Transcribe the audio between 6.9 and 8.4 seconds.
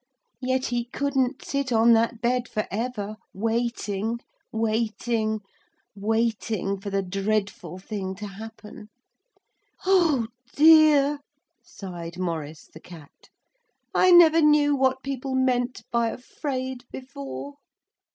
dreadful thing to